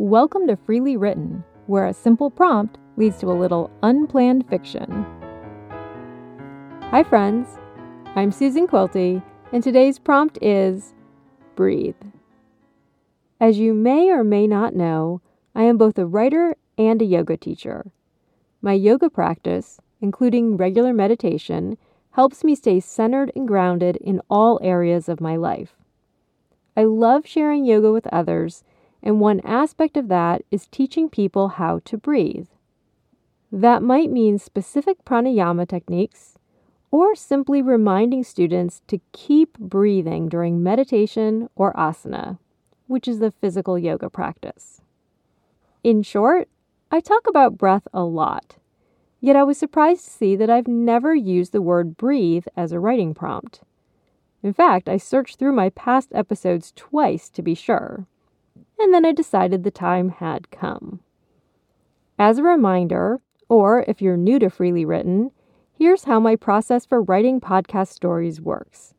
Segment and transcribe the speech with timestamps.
[0.00, 5.04] Welcome to Freely Written, where a simple prompt leads to a little unplanned fiction.
[6.92, 7.58] Hi, friends.
[8.14, 9.20] I'm Susan Quilty,
[9.52, 10.94] and today's prompt is
[11.56, 11.96] Breathe.
[13.40, 15.20] As you may or may not know,
[15.52, 17.90] I am both a writer and a yoga teacher.
[18.62, 21.76] My yoga practice, including regular meditation,
[22.12, 25.74] helps me stay centered and grounded in all areas of my life.
[26.76, 28.62] I love sharing yoga with others
[29.02, 32.48] and one aspect of that is teaching people how to breathe.
[33.50, 36.36] That might mean specific pranayama techniques,
[36.90, 42.38] or simply reminding students to keep breathing during meditation or asana,
[42.86, 44.80] which is the physical yoga practice.
[45.84, 46.48] In short,
[46.90, 48.56] I talk about breath a lot,
[49.20, 52.80] yet I was surprised to see that I've never used the word breathe as a
[52.80, 53.60] writing prompt.
[54.42, 58.06] In fact, I searched through my past episodes twice to be sure
[58.78, 61.00] and then I decided the time had come.
[62.18, 65.30] As a reminder, or if you're new to Freely Written,
[65.72, 68.94] here's how my process for writing podcast stories works.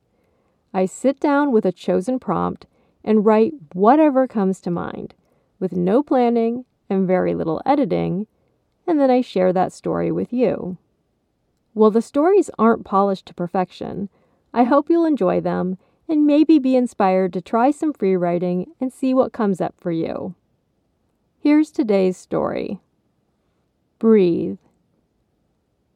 [0.73, 2.65] I sit down with a chosen prompt
[3.03, 5.13] and write whatever comes to mind,
[5.59, 8.27] with no planning and very little editing,
[8.87, 10.77] and then I share that story with you.
[11.73, 14.09] While the stories aren't polished to perfection,
[14.53, 15.77] I hope you'll enjoy them
[16.09, 19.91] and maybe be inspired to try some free writing and see what comes up for
[19.91, 20.33] you.
[21.39, 22.79] Here's today's story
[23.99, 24.57] Breathe.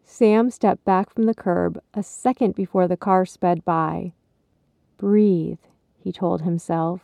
[0.03, 4.14] Sam stepped back from the curb a second before the car sped by.
[4.97, 5.58] Breathe,
[5.97, 7.02] he told himself,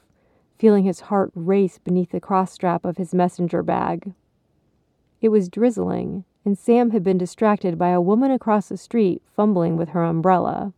[0.59, 4.13] feeling his heart race beneath the cross strap of his messenger bag.
[5.21, 9.75] It was drizzling, and Sam had been distracted by a woman across the street fumbling
[9.75, 10.73] with her umbrella.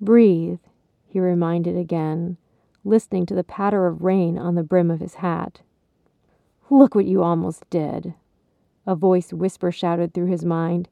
[0.00, 0.60] Breathe,
[1.08, 2.36] he reminded again,
[2.84, 5.60] listening to the patter of rain on the brim of his hat.
[6.70, 8.14] Look what you almost did.
[8.86, 10.88] A voice whisper shouted through his mind.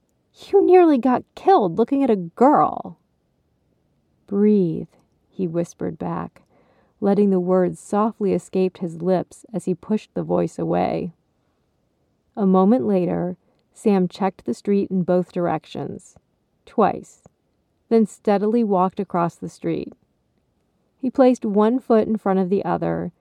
[0.48, 2.98] You nearly got killed looking at a girl.
[4.26, 4.88] Breathe,
[5.28, 6.42] he whispered back,
[7.00, 11.12] letting the words softly escape his lips as he pushed the voice away.
[12.34, 13.36] A moment later,
[13.72, 16.16] Sam checked the street in both directions,
[16.64, 17.22] twice,
[17.88, 19.92] then steadily walked across the street.
[20.98, 23.12] He placed one foot in front of the other,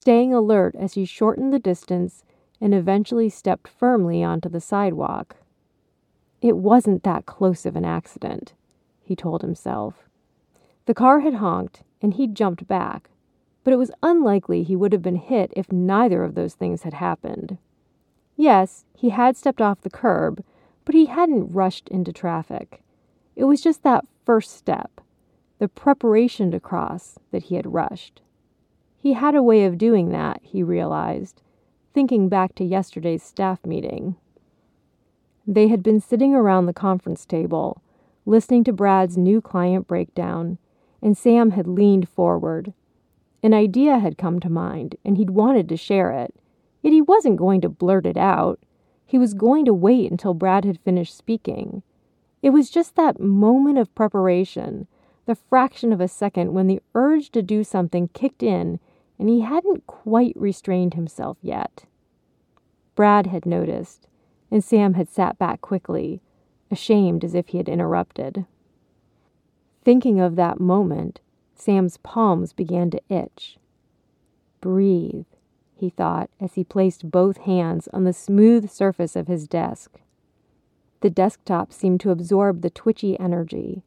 [0.00, 2.24] staying alert as he shortened the distance
[2.60, 5.36] and eventually stepped firmly onto the sidewalk.
[6.40, 8.54] It wasn't that close of an accident,
[9.02, 10.08] he told himself.
[10.86, 13.10] The car had honked, and he'd jumped back,
[13.64, 16.94] but it was unlikely he would have been hit if neither of those things had
[16.94, 17.58] happened.
[18.36, 20.42] Yes, he had stepped off the curb,
[20.84, 22.82] but he hadn't rushed into traffic.
[23.36, 25.00] It was just that first step,
[25.58, 28.22] the preparation to cross that he had rushed.
[28.96, 31.42] He had a way of doing that, he realized,
[31.94, 34.16] thinking back to yesterday's staff meeting.
[35.46, 37.82] They had been sitting around the conference table,
[38.26, 40.58] listening to Brad's new client breakdown,
[41.02, 42.72] and Sam had leaned forward.
[43.42, 46.34] An idea had come to mind, and he'd wanted to share it,
[46.82, 48.60] yet he wasn't going to blurt it out.
[49.06, 51.82] He was going to wait until Brad had finished speaking.
[52.42, 54.86] It was just that moment of preparation
[55.28, 58.80] the fraction of a second when the urge to do something kicked in
[59.18, 61.84] and he hadn't quite restrained himself yet.
[62.94, 64.08] Brad had noticed,
[64.50, 66.22] and Sam had sat back quickly,
[66.70, 68.46] ashamed as if he had interrupted.
[69.84, 71.20] Thinking of that moment,
[71.54, 73.58] Sam's palms began to itch.
[74.62, 75.26] Breathe,
[75.74, 80.00] he thought as he placed both hands on the smooth surface of his desk.
[81.02, 83.82] The desktop seemed to absorb the twitchy energy,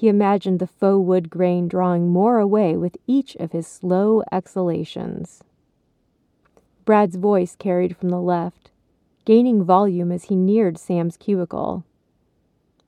[0.00, 5.44] he imagined the faux wood grain drawing more away with each of his slow exhalations.
[6.86, 8.70] Brad's voice carried from the left,
[9.26, 11.84] gaining volume as he neared Sam's cubicle.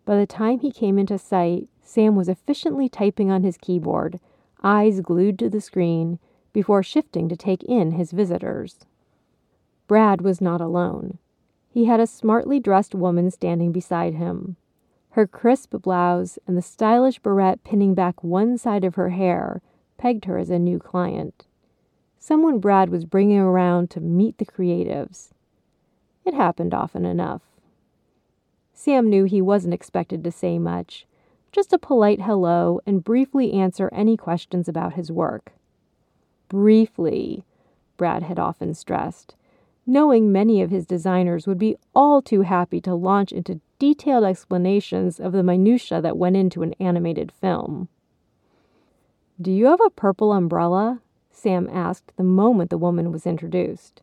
[0.07, 4.19] By the time he came into sight, Sam was efficiently typing on his keyboard,
[4.63, 6.19] eyes glued to the screen,
[6.55, 8.87] before shifting to take in his visitors.
[9.87, 11.19] Brad was not alone.
[11.69, 14.57] He had a smartly dressed woman standing beside him.
[15.13, 19.61] Her crisp blouse and the stylish barrette pinning back one side of her hair
[19.99, 21.47] pegged her as a new client.
[22.19, 25.33] Someone Brad was bringing around to meet the creatives.
[26.25, 27.43] It happened often enough.
[28.73, 31.07] Sam knew he wasn't expected to say much,
[31.53, 35.53] just a polite hello and briefly answer any questions about his work.
[36.49, 37.45] Briefly,
[37.99, 39.35] Brad had often stressed,
[39.93, 45.21] knowing many of his designers would be all too happy to launch into detailed explanations
[45.21, 47.87] of the minutiae that went into an animated film.
[49.39, 51.03] Do you have a purple umbrella?
[51.31, 54.01] Sam asked the moment the woman was introduced.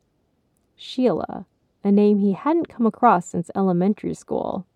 [0.75, 1.47] Sheila,
[1.83, 4.67] a name he hadn't come across since elementary school.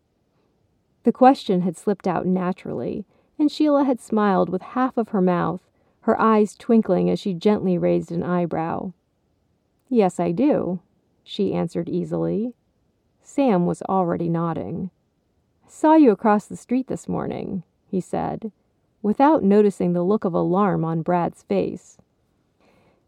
[1.04, 3.06] The question had slipped out naturally,
[3.38, 5.62] and Sheila had smiled with half of her mouth,
[6.02, 8.94] her eyes twinkling as she gently raised an eyebrow.
[9.90, 10.80] Yes, I do,
[11.24, 12.54] she answered easily.
[13.22, 14.92] Sam was already nodding.
[15.66, 18.52] I saw you across the street this morning, he said,
[19.02, 21.98] without noticing the look of alarm on Brad's face.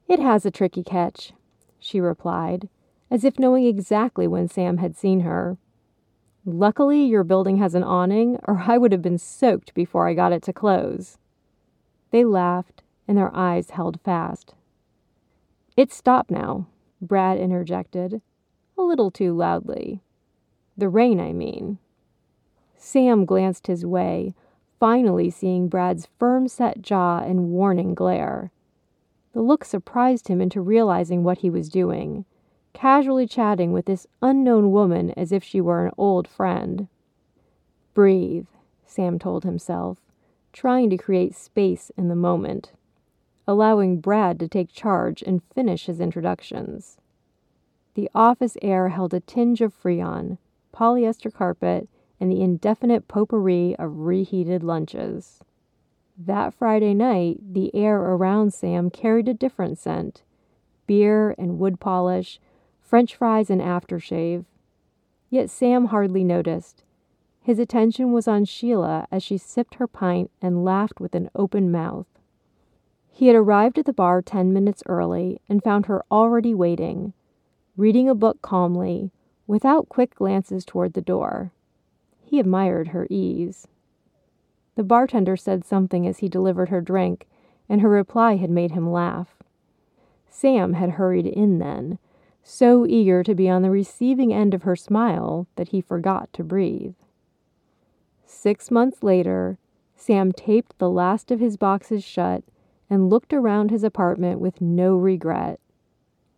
[0.08, 1.34] It has a tricky catch,
[1.80, 2.70] she replied,
[3.12, 5.58] as if knowing exactly when Sam had seen her.
[6.46, 10.32] Luckily, your building has an awning, or I would have been soaked before I got
[10.32, 11.18] it to close.
[12.12, 14.54] They laughed, and their eyes held fast.
[15.76, 16.68] It's stopped now,
[17.08, 18.22] Brad interjected,
[18.78, 20.02] a little too loudly.
[20.78, 21.78] The rain, I mean.
[22.78, 24.34] Sam glanced his way,
[24.80, 28.52] finally seeing Brad's firm set jaw and warning glare.
[29.34, 32.26] The look surprised him into realizing what he was doing
[32.76, 36.88] casually chatting with this unknown woman as if she were an old friend.
[37.96, 38.48] Breathe,
[38.86, 39.98] Sam told himself,
[40.54, 42.74] trying to create space in the moment,
[43.48, 46.98] allowing Brad to take charge and finish his introductions.
[47.94, 50.38] The office air held a tinge of freon,
[50.74, 51.88] polyester carpet,
[52.20, 55.40] and the indefinite potpourri of reheated lunches.
[56.18, 60.24] That Friday night, the air around Sam carried a different scent
[60.88, 62.40] beer and wood polish,
[62.80, 64.46] French fries and aftershave.
[65.30, 66.84] Yet Sam hardly noticed.
[67.42, 71.72] His attention was on Sheila as she sipped her pint and laughed with an open
[71.72, 72.08] mouth.
[73.18, 77.14] He had arrived at the bar ten minutes early and found her already waiting,
[77.78, 79.10] reading a book calmly,
[79.48, 81.54] without quick glances toward the door.
[82.26, 83.70] He admired her ease.
[84.76, 87.26] The bartender said something as he delivered her drink,
[87.70, 89.38] and her reply had made him laugh.
[90.28, 92.00] Sam had hurried in then,
[92.44, 96.44] so eager to be on the receiving end of her smile that he forgot to
[96.44, 96.96] breathe.
[98.26, 99.58] Six months later,
[99.96, 102.44] Sam taped the last of his boxes shut
[102.90, 105.60] and looked around his apartment with no regret.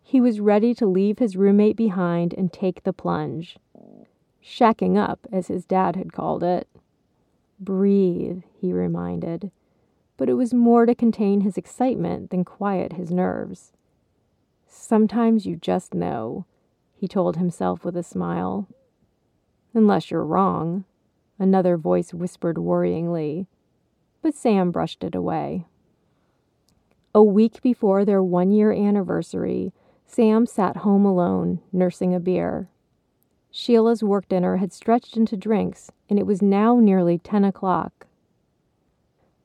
[0.01, 3.57] He was ready to leave his roommate behind and take the plunge.
[4.41, 6.67] Shacking up, as his dad had called it.
[7.59, 9.51] Breathe, he reminded,
[10.15, 13.73] but it was more to contain his excitement than quiet his nerves.
[14.65, 16.45] Sometimes you just know,
[16.95, 18.67] he told himself with a smile.
[19.73, 20.85] Unless you're wrong,
[21.37, 23.47] another voice whispered worryingly,
[24.21, 25.65] but Sam brushed it away.
[27.17, 29.73] A week before their one year anniversary,
[30.05, 32.69] Sam sat home alone, nursing a beer.
[33.49, 38.05] Sheila's work dinner had stretched into drinks, and it was now nearly ten o'clock.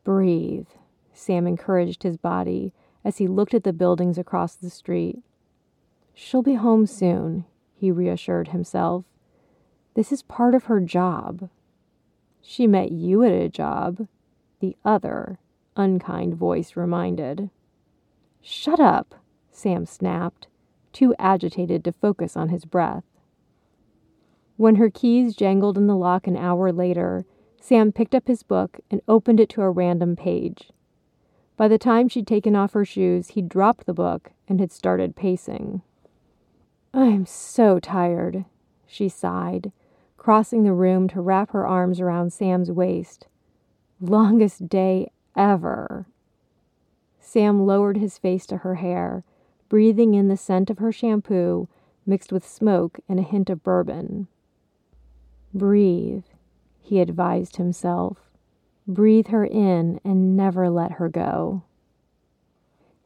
[0.05, 0.67] Breathe,
[1.15, 2.75] Sam encouraged his body
[3.07, 5.21] as he looked at the buildings across the street.
[6.13, 9.07] She'll be home soon, he reassured himself.
[9.95, 11.49] This is part of her job.
[12.43, 14.09] She met you at a job,
[14.61, 15.39] the other,
[15.75, 17.49] unkind voice reminded.
[18.43, 19.15] Shut up,
[19.53, 20.49] Sam snapped,
[20.93, 23.05] too agitated to focus on his breath.
[24.57, 27.25] When her keys jangled in the lock an hour later,
[27.61, 30.71] Sam picked up his book and opened it to a random page.
[31.57, 35.15] By the time she'd taken off her shoes, he'd dropped the book and had started
[35.15, 35.83] pacing.
[36.93, 38.45] I'm so tired,
[38.87, 39.71] she sighed,
[40.17, 43.27] crossing the room to wrap her arms around Sam's waist.
[44.01, 46.07] Longest day ever.
[47.25, 49.25] Sam lowered his face to her hair,
[49.69, 51.69] breathing in the scent of her shampoo
[52.05, 54.27] mixed with smoke and a hint of bourbon.
[55.55, 56.25] Breathe,
[56.81, 58.33] he advised himself.
[58.89, 61.63] Breathe her in and never let her go.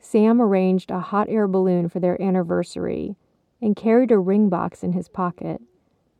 [0.00, 3.16] Sam arranged a hot air balloon for their anniversary
[3.60, 5.60] and carried a ring box in his pocket,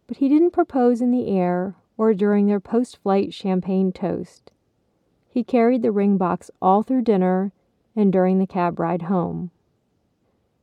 [0.06, 4.52] but he didn't propose in the air or during their post flight champagne toast.
[5.30, 7.52] He carried the ring box all through dinner
[7.96, 9.50] and during the cab ride home.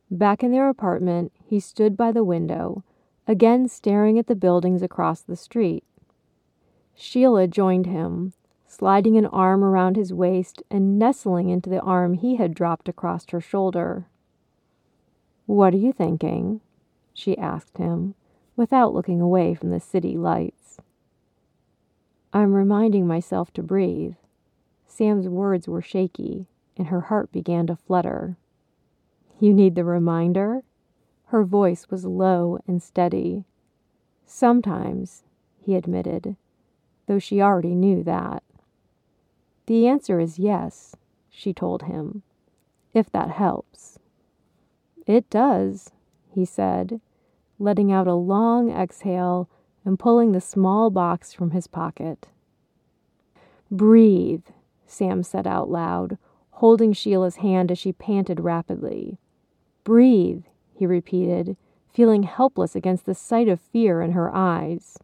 [0.10, 2.84] Back in their apartment, he stood by the window,
[3.28, 5.84] again staring at the buildings across the street.
[6.94, 8.34] Sheila joined him,
[8.68, 13.28] sliding an arm around his waist and nestling into the arm he had dropped across
[13.32, 14.06] her shoulder.
[15.46, 16.62] What are you thinking?
[17.14, 18.16] she asked him,
[18.56, 20.80] without looking away from the city lights.
[22.32, 24.16] I'm reminding myself to breathe.
[24.88, 28.38] Sam's words were shaky, and her heart began to flutter.
[29.40, 30.64] You need the reminder?
[31.26, 33.46] Her voice was low and steady.
[34.26, 35.24] Sometimes,
[35.60, 36.36] he admitted,
[37.08, 38.44] though she already knew that.
[39.66, 40.96] The answer is yes,
[41.30, 42.24] she told him,
[42.94, 44.00] if that helps.
[45.06, 45.92] It does,
[46.30, 47.02] he said,
[47.60, 49.50] letting out a long exhale
[49.86, 52.28] and pulling the small box from his pocket.
[53.70, 54.46] Breathe,
[54.86, 56.18] Sam said out loud,
[56.58, 59.18] holding Sheila's hand as she panted rapidly.
[59.84, 60.44] Breathe,
[60.74, 61.58] he repeated,
[61.94, 64.98] feeling helpless against the sight of fear in her eyes.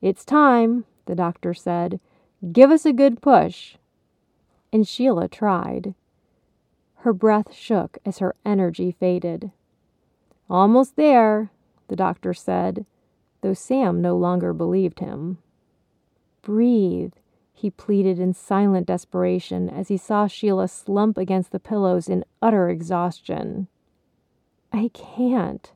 [0.00, 2.00] It's time, the doctor said.
[2.52, 3.76] Give us a good push.
[4.72, 5.94] And Sheila tried.
[6.96, 9.50] Her breath shook as her energy faded.
[10.48, 11.50] Almost there,
[11.88, 12.86] the doctor said,
[13.40, 15.38] though Sam no longer believed him.
[16.42, 17.12] Breathe,
[17.54, 22.68] he pleaded in silent desperation as he saw Sheila slump against the pillows in utter
[22.68, 23.68] exhaustion.
[24.72, 25.72] I can't,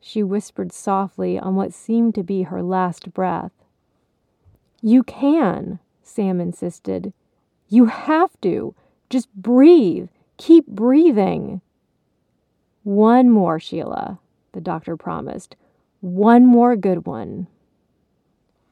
[0.00, 3.50] she whispered softly on what seemed to be her last breath.
[4.80, 7.12] You can, Sam insisted.
[7.68, 8.76] You have to.
[9.10, 10.08] Just breathe.
[10.36, 11.60] Keep breathing.
[12.84, 14.20] One more, Sheila,
[14.52, 15.56] the doctor promised.
[16.00, 17.48] One more good one.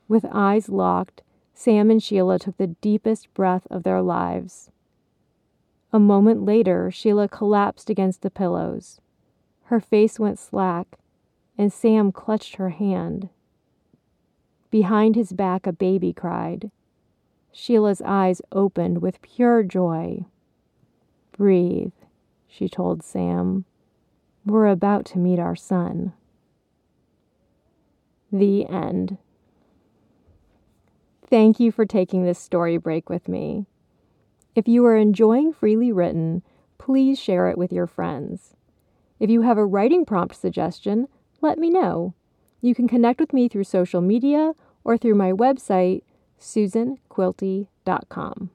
[0.06, 1.23] With eyes locked,
[1.54, 4.70] Sam and Sheila took the deepest breath of their lives.
[5.92, 9.00] A moment later, Sheila collapsed against the pillows.
[9.64, 10.99] Her face went slack,
[11.56, 13.28] and Sam clutched her hand.
[14.70, 16.73] Behind his back, a baby cried.
[17.52, 20.25] Sheila's eyes opened with pure joy.
[21.30, 21.92] Breathe,
[22.49, 23.64] she told Sam.
[24.44, 26.12] We're about to meet our son.
[28.32, 29.18] The end.
[31.34, 33.66] Thank you for taking this story break with me.
[34.54, 36.44] If you are enjoying Freely Written,
[36.78, 38.54] please share it with your friends.
[39.18, 41.08] If you have a writing prompt suggestion,
[41.40, 42.14] let me know.
[42.60, 44.52] You can connect with me through social media
[44.84, 46.02] or through my website,
[46.40, 48.50] susanquilty.com.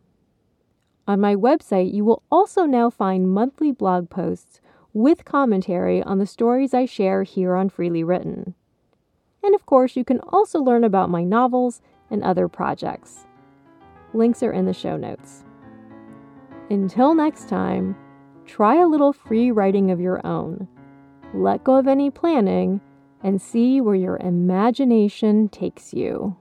[1.06, 4.62] On my website, you will also now find monthly blog posts
[4.94, 8.56] with commentary on the stories I share here on Freely Written.
[9.44, 13.26] And of course, you can also learn about my novels and other projects.
[14.14, 15.44] Links are in the show notes.
[16.70, 17.96] Until next time,
[18.46, 20.68] try a little free writing of your own.
[21.34, 22.82] Let go of any planning
[23.24, 26.36] and see where your imagination takes you.